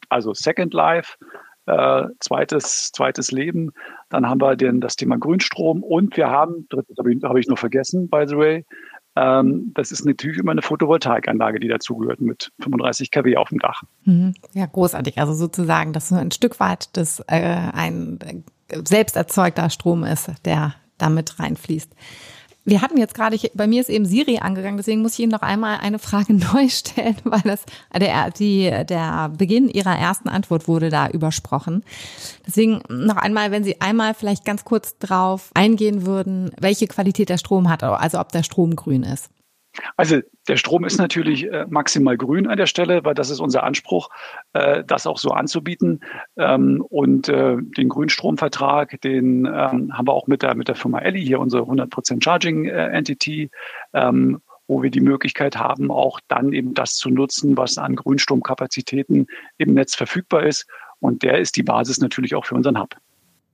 [0.10, 1.18] Also Second Life,
[1.66, 3.72] äh, zweites, zweites Leben.
[4.10, 7.48] Dann haben wir den, das Thema Grünstrom und wir haben, drittes habe ich, hab ich
[7.48, 8.66] nur vergessen, by the way,
[9.16, 13.84] ähm, das ist natürlich immer eine Photovoltaikanlage, die dazugehört mit 35 kW auf dem Dach.
[14.06, 14.34] Mhm.
[14.54, 15.18] Ja, großartig.
[15.18, 18.20] Also sozusagen, dass so ein Stück weit das äh, ein
[18.86, 21.90] selbst erzeugter Strom ist, der damit reinfließt.
[22.64, 25.42] Wir hatten jetzt gerade, bei mir ist eben Siri angegangen, deswegen muss ich Ihnen noch
[25.42, 27.64] einmal eine Frage neu stellen, weil das
[27.98, 31.84] der, die, der Beginn Ihrer ersten Antwort wurde da übersprochen.
[32.46, 37.40] Deswegen noch einmal, wenn Sie einmal vielleicht ganz kurz drauf eingehen würden, welche Qualität der
[37.40, 39.30] Strom hat, also ob der Strom grün ist.
[39.96, 43.64] Also der Strom ist natürlich äh, maximal grün an der Stelle, weil das ist unser
[43.64, 44.10] Anspruch,
[44.54, 46.02] äh, das auch so anzubieten.
[46.38, 51.00] Ähm, und äh, den Grünstromvertrag, den ähm, haben wir auch mit der, mit der Firma
[51.00, 53.50] Elli, hier unsere 100% Charging Entity,
[53.94, 59.28] ähm, wo wir die Möglichkeit haben, auch dann eben das zu nutzen, was an Grünstromkapazitäten
[59.58, 60.66] im Netz verfügbar ist.
[61.00, 62.96] Und der ist die Basis natürlich auch für unseren Hub.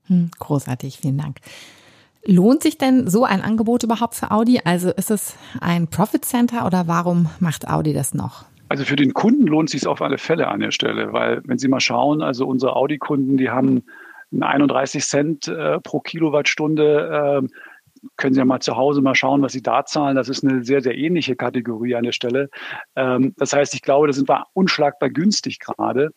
[0.08, 1.38] Hm, großartig, vielen Dank.
[2.25, 4.62] Lohnt sich denn so ein Angebot überhaupt für Audi?
[4.63, 8.45] Also ist es ein Profit Center oder warum macht Audi das noch?
[8.69, 11.58] Also für den Kunden lohnt es sich auf alle Fälle an der Stelle, weil wenn
[11.58, 13.84] Sie mal schauen, also unsere Audi-Kunden, die haben
[14.38, 17.41] 31 Cent äh, pro Kilowattstunde.
[17.43, 17.47] Äh,
[18.15, 20.15] können Sie ja mal zu Hause mal schauen, was Sie da zahlen.
[20.15, 22.49] Das ist eine sehr, sehr ähnliche Kategorie an der Stelle.
[22.95, 26.12] Ähm, das heißt, ich glaube, da sind wir unschlagbar günstig gerade.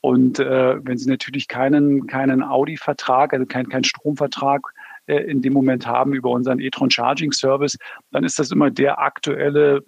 [0.00, 4.73] Und äh, wenn Sie natürlich keinen, keinen Audi-Vertrag, also keinen kein Stromvertrag
[5.06, 7.76] äh, in dem Moment haben über unseren e-tron Charging Service,
[8.10, 9.82] dann ist das immer der aktuelle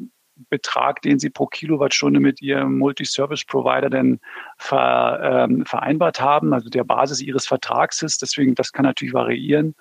[0.50, 4.20] Betrag, den Sie pro Kilowattstunde mit Ihrem Multi-Service-Provider denn
[4.58, 8.20] ver, ähm, vereinbart haben, also der Basis Ihres Vertrags ist.
[8.20, 9.74] Deswegen, das kann natürlich variieren.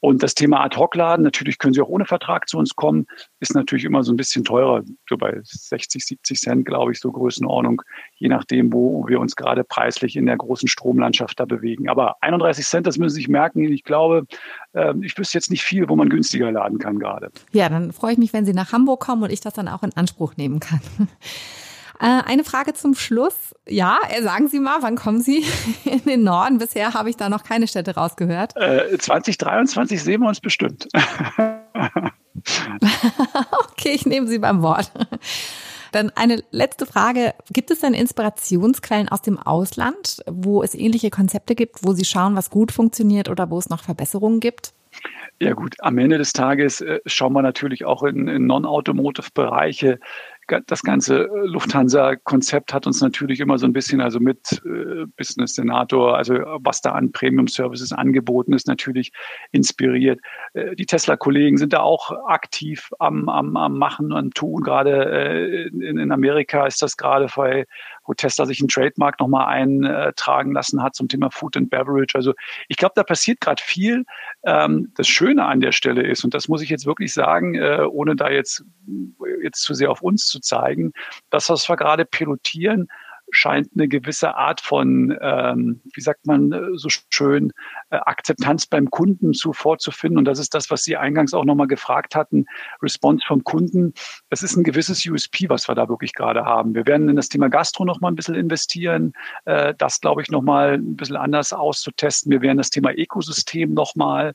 [0.00, 3.06] Und das Thema Ad-Hoc-Laden, natürlich können Sie auch ohne Vertrag zu uns kommen,
[3.40, 7.10] ist natürlich immer so ein bisschen teurer, so bei 60, 70 Cent, glaube ich, so
[7.10, 7.82] Größenordnung,
[8.16, 11.88] je nachdem, wo wir uns gerade preislich in der großen Stromlandschaft da bewegen.
[11.88, 13.64] Aber 31 Cent, das müssen Sie sich merken.
[13.64, 14.26] Ich glaube,
[14.74, 17.30] ähm, ich wüsste jetzt nicht viel, wo man günstiger laden kann gerade.
[17.52, 19.82] Ja, dann freue ich mich, wenn Sie nach Hamburg kommen und ich das dann auch
[19.82, 20.80] in Anspruch nehmen kann.
[22.00, 23.54] Äh, eine Frage zum Schluss.
[23.68, 25.44] Ja, äh, sagen Sie mal, wann kommen Sie
[25.84, 26.58] in den Norden?
[26.58, 28.56] Bisher habe ich da noch keine Städte rausgehört.
[28.56, 30.88] Äh, 2023 sehen wir uns bestimmt.
[33.70, 34.92] okay, ich nehme Sie beim Wort.
[35.92, 37.34] Dann eine letzte Frage.
[37.50, 42.36] Gibt es denn Inspirationsquellen aus dem Ausland, wo es ähnliche Konzepte gibt, wo Sie schauen,
[42.36, 44.72] was gut funktioniert oder wo es noch Verbesserungen gibt?
[45.40, 50.00] Ja gut, am Ende des Tages äh, schauen wir natürlich auch in, in Non-Automotive-Bereiche
[50.66, 55.54] das ganze äh, Lufthansa-Konzept hat uns natürlich immer so ein bisschen, also mit äh, Business
[55.54, 59.12] Senator, also was da an Premium-Services angeboten ist, natürlich
[59.52, 60.20] inspiriert.
[60.54, 64.62] Äh, die Tesla-Kollegen sind da auch aktiv am, am, am Machen und Tun.
[64.62, 67.66] Gerade äh, in, in Amerika ist das gerade bei
[68.08, 72.14] wo Tesla sich einen Trademark nochmal eintragen lassen hat zum Thema Food and Beverage.
[72.14, 72.32] Also
[72.68, 74.04] ich glaube, da passiert gerade viel.
[74.44, 77.82] Ähm, das Schöne an der Stelle ist, und das muss ich jetzt wirklich sagen, äh,
[77.88, 78.64] ohne da jetzt,
[79.42, 80.92] jetzt zu sehr auf uns zu zeigen,
[81.30, 82.88] das, was wir gerade pilotieren,
[83.30, 87.52] scheint eine gewisse Art von, ähm, wie sagt man äh, so schön,
[87.90, 90.18] äh, Akzeptanz beim Kunden zu vorzufinden.
[90.18, 92.46] Und das ist das, was Sie eingangs auch nochmal gefragt hatten,
[92.82, 93.92] Response vom Kunden.
[94.30, 96.74] Das ist ein gewisses USP, was wir da wirklich gerade haben.
[96.74, 99.12] Wir werden in das Thema Gastro nochmal ein bisschen investieren,
[99.44, 102.32] äh, das, glaube ich, nochmal ein bisschen anders auszutesten.
[102.32, 104.34] Wir werden das Thema Ökosystem nochmal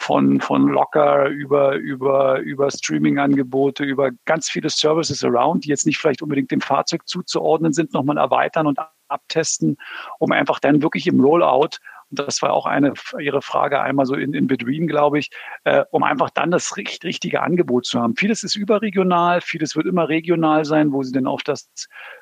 [0.00, 5.98] von, von Locker über, über, über Streaming-Angebote, über ganz viele Services around, die jetzt nicht
[5.98, 9.76] vielleicht unbedingt dem Fahrzeug zuzuordnen sind, nochmal erweitern und abtesten,
[10.18, 11.76] um einfach dann wirklich im Rollout
[12.10, 15.30] und das war auch eine Ihre Frage einmal so in, in between, glaube ich,
[15.64, 18.16] äh, um einfach dann das richtige Angebot zu haben.
[18.16, 21.70] Vieles ist überregional, vieles wird immer regional sein, wo Sie dann auf das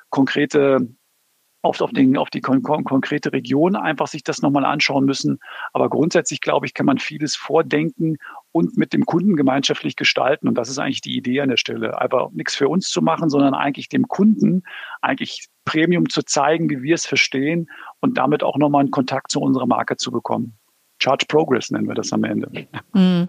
[0.09, 0.87] konkrete
[1.61, 5.39] oft auf, den, auf die kon kon konkrete Region einfach sich das nochmal anschauen müssen.
[5.73, 8.17] Aber grundsätzlich, glaube ich, kann man vieles vordenken
[8.51, 10.47] und mit dem Kunden gemeinschaftlich gestalten.
[10.47, 11.99] Und das ist eigentlich die Idee an der Stelle.
[11.99, 14.63] Einfach nichts für uns zu machen, sondern eigentlich dem Kunden
[15.01, 17.69] eigentlich Premium zu zeigen, wie wir es verstehen
[17.99, 20.57] und damit auch nochmal einen Kontakt zu unserer Marke zu bekommen.
[21.01, 22.67] Charge Progress nennen wir das am Ende.
[22.93, 23.27] Mhm.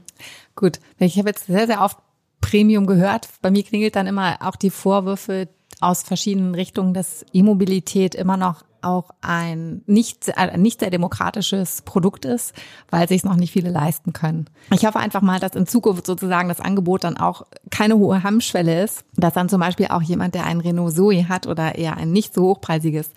[0.56, 1.98] Gut, ich habe jetzt sehr, sehr oft
[2.40, 3.28] Premium gehört.
[3.42, 5.48] Bei mir klingelt dann immer auch die Vorwürfe,
[5.80, 12.24] aus verschiedenen Richtungen, dass E-Mobilität immer noch auch ein nicht, ein nicht sehr demokratisches Produkt
[12.24, 12.54] ist,
[12.90, 14.46] weil sich noch nicht viele leisten können.
[14.72, 18.82] Ich hoffe einfach mal, dass in Zukunft sozusagen das Angebot dann auch keine hohe Hemmschwelle
[18.82, 22.12] ist, dass dann zum Beispiel auch jemand, der einen Renault Zoe hat oder eher ein
[22.12, 23.10] nicht so hochpreisiges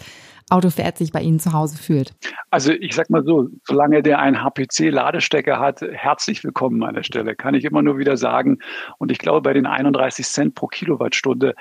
[0.49, 2.13] Auto fährt, sich bei Ihnen zu Hause fühlt?
[2.51, 7.36] Also ich sag mal so, solange der einen HPC-Ladestecker hat, herzlich willkommen an der Stelle,
[7.36, 8.60] kann ich immer nur wieder sagen.
[8.99, 11.56] Und ich glaube, bei den 31 Cent pro Kilowattstunde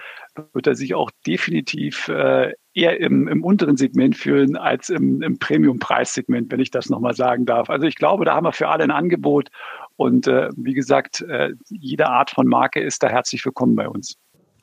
[0.52, 5.38] wird er sich auch definitiv äh, eher im, im unteren Segment fühlen als im, im
[5.38, 7.70] Premium-Preissegment, wenn ich das nochmal sagen darf.
[7.70, 9.50] Also ich glaube, da haben wir für alle ein Angebot.
[9.96, 14.16] Und äh, wie gesagt, äh, jede Art von Marke ist da herzlich willkommen bei uns.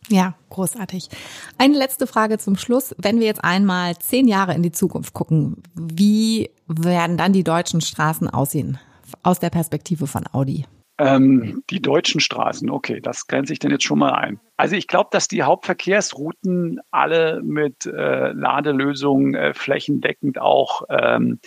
[0.07, 1.09] Ja, großartig.
[1.57, 2.95] Eine letzte Frage zum Schluss.
[2.97, 7.81] Wenn wir jetzt einmal zehn Jahre in die Zukunft gucken, wie werden dann die deutschen
[7.81, 8.79] Straßen aussehen
[9.23, 10.65] aus der Perspektive von Audi?
[10.99, 14.39] Ähm, die deutschen Straßen, okay, das grenze ich denn jetzt schon mal ein.
[14.57, 21.39] Also ich glaube, dass die Hauptverkehrsrouten alle mit äh, Ladelösungen äh, flächendeckend auch ähm,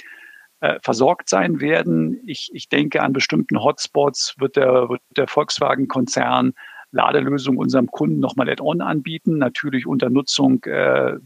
[0.60, 2.18] äh, versorgt sein werden.
[2.24, 6.54] Ich, ich denke, an bestimmten Hotspots wird der, wird der Volkswagen-Konzern
[6.92, 11.16] Ladelösung unserem Kunden nochmal Add-on anbieten, natürlich unter Nutzung äh,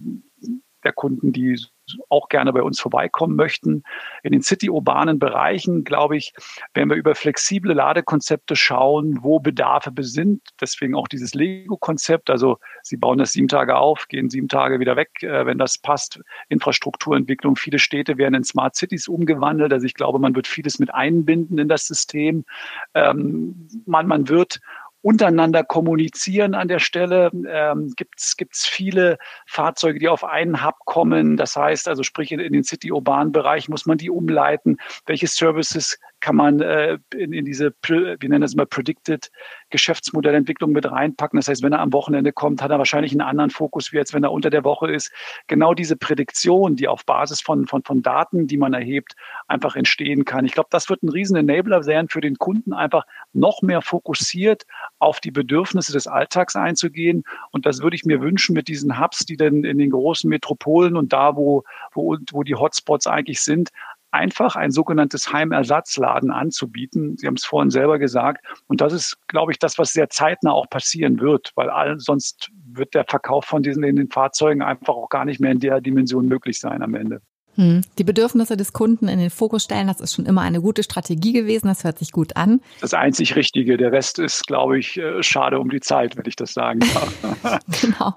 [0.85, 1.61] der Kunden, die
[2.09, 3.83] auch gerne bei uns vorbeikommen möchten.
[4.23, 6.33] In den city-urbanen Bereichen, glaube ich,
[6.75, 10.43] werden wir über flexible Ladekonzepte schauen, wo Bedarfe sind.
[10.61, 12.31] Deswegen auch dieses Lego-Konzept.
[12.31, 15.79] Also Sie bauen das sieben Tage auf, gehen sieben Tage wieder weg, äh, wenn das
[15.79, 16.21] passt.
[16.49, 17.57] Infrastrukturentwicklung.
[17.57, 19.73] Viele Städte werden in Smart Cities umgewandelt.
[19.73, 22.45] Also ich glaube, man wird vieles mit einbinden in das System.
[22.95, 24.61] Ähm, man, man wird
[25.07, 27.31] untereinander kommunizieren an der Stelle.
[27.49, 31.37] Ähm, Gibt es viele Fahrzeuge, die auf einen Hub kommen?
[31.37, 34.79] Das heißt also, sprich in, in den City-Urban-Bereich muss man die umleiten.
[35.07, 39.31] Welche Services kann man äh, in, in diese, wir nennen das mal Predicted
[39.71, 41.37] Geschäftsmodellentwicklung mit reinpacken.
[41.37, 44.13] Das heißt, wenn er am Wochenende kommt, hat er wahrscheinlich einen anderen Fokus, wie jetzt,
[44.13, 45.13] wenn er unter der Woche ist.
[45.47, 49.15] Genau diese Prädiktion, die auf Basis von, von, von Daten, die man erhebt,
[49.47, 50.45] einfach entstehen kann.
[50.45, 54.65] Ich glaube, das wird ein riesen Enabler sein für den Kunden, einfach noch mehr fokussiert
[54.99, 57.23] auf die Bedürfnisse des Alltags einzugehen.
[57.53, 60.97] Und das würde ich mir wünschen mit diesen Hubs, die dann in den großen Metropolen
[60.97, 61.63] und da, wo,
[61.93, 63.71] wo, wo die Hotspots eigentlich sind,
[64.17, 67.17] einfach ein sogenanntes Heimersatzladen anzubieten.
[67.17, 68.45] Sie haben es vorhin selber gesagt.
[68.67, 72.51] Und das ist, glaube ich, das, was sehr zeitnah auch passieren wird, weil all, sonst
[72.73, 75.81] wird der Verkauf von diesen in den Fahrzeugen einfach auch gar nicht mehr in der
[75.81, 77.21] Dimension möglich sein am Ende.
[77.57, 77.83] Hm.
[77.97, 81.33] Die Bedürfnisse des Kunden in den Fokus stellen, das ist schon immer eine gute Strategie
[81.33, 81.69] gewesen.
[81.69, 82.61] Das hört sich gut an.
[82.81, 83.77] Das einzig Richtige.
[83.79, 87.61] Der Rest ist, glaube ich, äh, schade um die Zeit, wenn ich das sagen darf.
[87.81, 88.15] genau.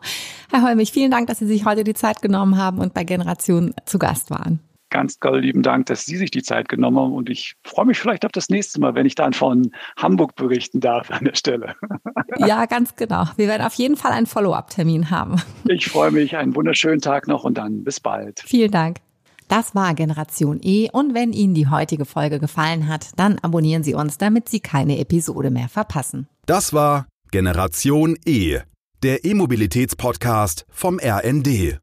[0.51, 3.73] Herr Holmich, vielen Dank, dass Sie sich heute die Zeit genommen haben und bei Generation
[3.85, 4.59] zu Gast waren.
[4.89, 7.13] Ganz toll, lieben Dank, dass Sie sich die Zeit genommen haben.
[7.13, 10.79] Und ich freue mich vielleicht auf das nächste Mal, wenn ich dann von Hamburg berichten
[10.79, 11.75] darf an der Stelle.
[12.37, 13.25] Ja, ganz genau.
[13.35, 15.41] Wir werden auf jeden Fall einen Follow-up-Termin haben.
[15.67, 16.37] Ich freue mich.
[16.37, 18.39] Einen wunderschönen Tag noch und dann bis bald.
[18.45, 18.97] Vielen Dank.
[19.49, 23.95] Das war Generation E und wenn Ihnen die heutige Folge gefallen hat, dann abonnieren Sie
[23.95, 26.27] uns, damit Sie keine Episode mehr verpassen.
[26.45, 28.59] Das war Generation E,
[29.03, 31.77] der E-Mobilitäts-Podcast vom RND.